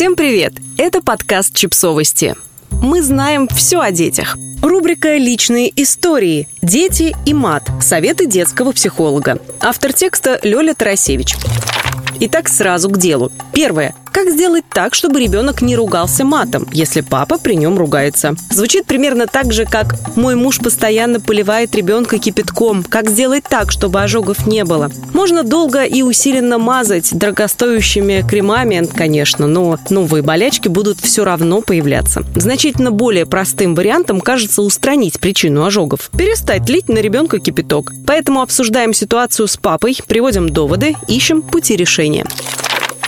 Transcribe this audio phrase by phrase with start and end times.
[0.00, 0.54] Всем привет!
[0.78, 2.34] Это подкаст «Чипсовости».
[2.70, 4.38] Мы знаем все о детях.
[4.62, 6.48] Рубрика «Личные истории.
[6.62, 7.68] Дети и мат.
[7.82, 9.38] Советы детского психолога».
[9.60, 11.34] Автор текста Лёля Тарасевич.
[12.18, 13.30] Итак, сразу к делу.
[13.52, 13.94] Первое.
[14.12, 18.34] Как сделать так, чтобы ребенок не ругался матом, если папа при нем ругается?
[18.50, 22.82] Звучит примерно так же, как «мой муж постоянно поливает ребенка кипятком».
[22.82, 24.90] Как сделать так, чтобы ожогов не было?
[25.14, 32.24] Можно долго и усиленно мазать дорогостоящими кремами, конечно, но новые болячки будут все равно появляться.
[32.34, 36.10] Значительно более простым вариантом кажется устранить причину ожогов.
[36.16, 37.92] Перестать лить на ребенка кипяток.
[38.06, 42.26] Поэтому обсуждаем ситуацию с папой, приводим доводы, ищем пути решения.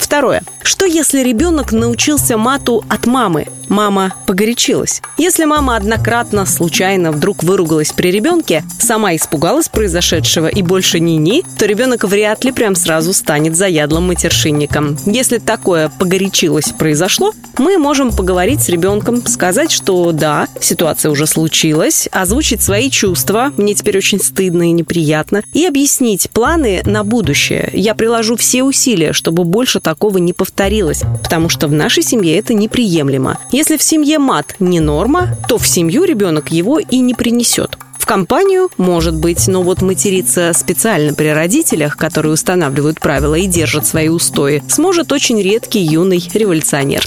[0.00, 0.42] Второе.
[0.62, 3.46] Что если ребенок научился мату от мамы?
[3.68, 5.00] Мама погорячилась.
[5.16, 11.66] Если мама однократно, случайно вдруг выругалась при ребенке, сама испугалась произошедшего и больше ни-ни, то
[11.66, 14.96] ребенок вряд ли прям сразу станет заядлым матершинником.
[15.06, 22.08] Если такое погорячилось произошло, мы можем поговорить с ребенком, сказать, что да, ситуация уже случилась,
[22.10, 27.70] озвучить свои чувства, мне теперь очень стыдно и неприятно, и объяснить планы на будущее.
[27.72, 32.54] Я приложу все усилия, чтобы больше такого не повторилось, потому что в нашей семье это
[32.54, 33.38] неприемлемо.
[33.50, 37.76] Если в семье мат не норма, то в семью ребенок его и не принесет.
[37.98, 43.84] В компанию, может быть, но вот материться специально при родителях, которые устанавливают правила и держат
[43.84, 47.02] свои устои, сможет очень редкий юный революционер.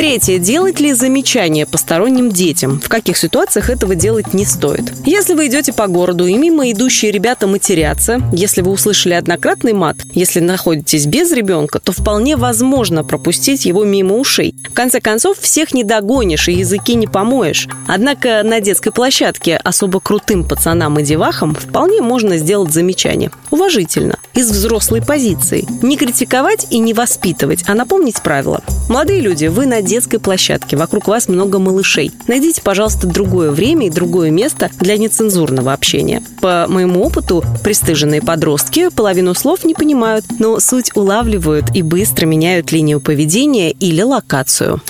[0.00, 0.38] Третье.
[0.38, 2.80] Делать ли замечания посторонним детям?
[2.80, 4.94] В каких ситуациях этого делать не стоит?
[5.04, 9.98] Если вы идете по городу и мимо идущие ребята матерятся, если вы услышали однократный мат,
[10.14, 14.54] если находитесь без ребенка, то вполне возможно пропустить его мимо ушей.
[14.70, 17.68] В конце концов, всех не догонишь и языки не помоешь.
[17.86, 23.32] Однако на детской площадке особо крутым пацанам и девахам вполне можно сделать замечание.
[23.50, 25.66] Уважительно, из взрослой позиции.
[25.82, 28.62] Не критиковать и не воспитывать, а напомнить правила.
[28.88, 32.12] Молодые люди, вы на детской площадке, вокруг вас много малышей.
[32.28, 36.22] Найдите, пожалуйста, другое время и другое место для нецензурного общения.
[36.40, 42.70] По моему опыту, пристыженные подростки половину слов не понимают, но суть улавливают и быстро меняют
[42.70, 44.80] линию поведения или локацию.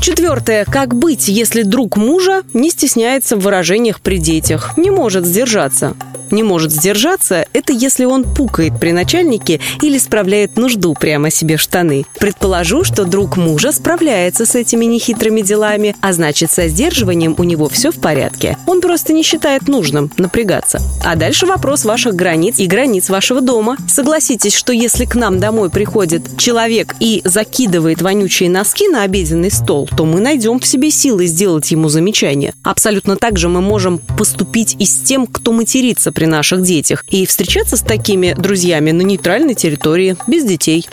[0.00, 0.64] Четвертое.
[0.64, 5.94] Как быть, если друг мужа не стесняется в выражениях при детях, не может сдержаться?
[6.32, 11.60] не может сдержаться, это если он пукает при начальнике или справляет нужду прямо себе в
[11.60, 12.06] штаны.
[12.18, 17.68] Предположу, что друг мужа справляется с этими нехитрыми делами, а значит, со сдерживанием у него
[17.68, 18.56] все в порядке.
[18.66, 20.80] Он просто не считает нужным напрягаться.
[21.04, 23.76] А дальше вопрос ваших границ и границ вашего дома.
[23.88, 29.88] Согласитесь, что если к нам домой приходит человек и закидывает вонючие носки на обеденный стол,
[29.96, 32.54] то мы найдем в себе силы сделать ему замечание.
[32.62, 37.26] Абсолютно так же мы можем поступить и с тем, кто матерится при наших детях, и
[37.26, 40.86] встречаться с такими друзьями на нейтральной территории, без детей.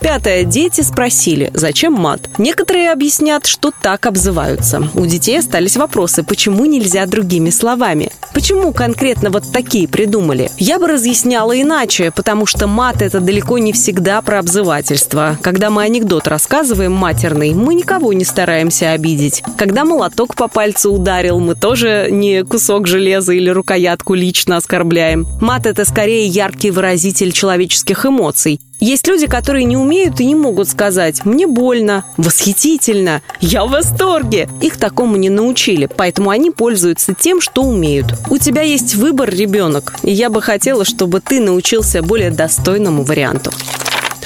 [0.00, 0.44] Пятое.
[0.44, 2.30] Дети спросили, зачем мат.
[2.38, 4.88] Некоторые объяснят, что так обзываются.
[4.94, 8.12] У детей остались вопросы, почему нельзя другими словами.
[8.46, 10.52] Почему конкретно вот такие придумали?
[10.56, 15.36] Я бы разъясняла иначе, потому что мат– это далеко не всегда про обзывательство.
[15.42, 19.42] Когда мы анекдот рассказываем матерный, мы никого не стараемся обидеть.
[19.58, 25.26] Когда молоток по пальцу ударил, мы тоже не кусок железа или рукоятку лично оскорбляем.
[25.40, 28.60] Мат– это скорее яркий выразитель человеческих эмоций.
[28.80, 34.48] Есть люди, которые не умеют и не могут сказать «мне больно», «восхитительно», «я в восторге».
[34.60, 38.06] Их такому не научили, поэтому они пользуются тем, что умеют.
[38.28, 43.50] У тебя есть выбор, ребенок, и я бы хотела, чтобы ты научился более достойному варианту.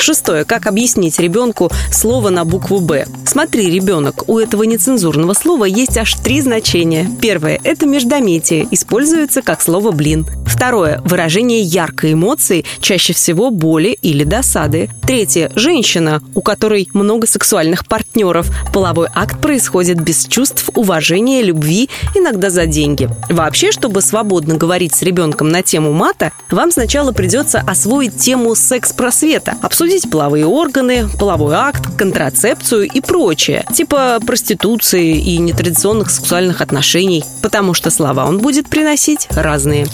[0.00, 0.44] Шестое.
[0.46, 3.06] Как объяснить ребенку слово на букву «Б»?
[3.26, 7.08] Смотри, ребенок, у этого нецензурного слова есть аж три значения.
[7.20, 10.26] Первое– это междометие, используется как слово «блин».
[10.46, 14.90] Второе– выражение яркой эмоции, чаще всего боли или досады.
[15.06, 18.50] Третье– женщина, у которой много сексуальных партнеров.
[18.72, 23.08] Половой акт происходит без чувств, уважения, любви, иногда за деньги.
[23.28, 29.56] Вообще, чтобы свободно говорить с ребенком на тему мата, вам сначала придется освоить тему секс-просвета,
[29.62, 37.74] обсудить половые органы, половой акт, контрацепцию и прочее, типа проституции и нетрадиционных сексуальных отношений, потому
[37.74, 39.86] что слова он будет приносить разные.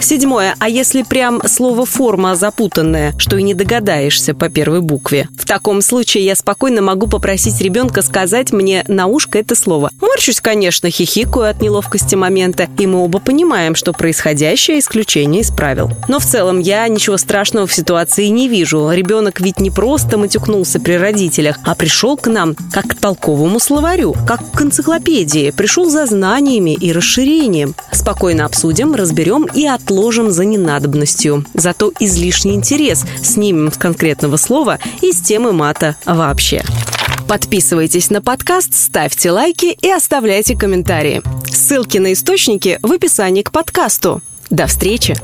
[0.00, 0.54] Седьмое.
[0.58, 5.28] А если прям слово «форма» запутанное, что и не догадаешься по первой букве?
[5.36, 9.90] В таком случае я спокойно могу попросить ребенка сказать мне на ушко это слово.
[10.00, 15.90] Морщусь, конечно, хихикаю от неловкости момента, и мы оба понимаем, что происходящее исключение из правил.
[16.06, 18.90] Но в целом я ничего страшного в ситуации не вижу.
[18.90, 24.14] Ребенок ведь не просто матюкнулся при родителях, а пришел к нам как к толковому словарю,
[24.26, 27.74] как к энциклопедии, пришел за знаниями и расширением.
[27.92, 31.44] Спокойно обсудим, разберем и отложим за ненадобностью.
[31.54, 36.62] Зато излишний интерес снимем с конкретного слова и с темы мата вообще.
[37.26, 41.22] Подписывайтесь на подкаст, ставьте лайки и оставляйте комментарии.
[41.50, 44.20] Ссылки на источники в описании к подкасту.
[44.50, 45.16] До встречи!